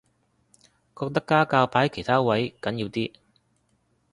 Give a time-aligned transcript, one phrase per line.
[0.99, 3.11] 覺得家教擺喺其他位緊要啲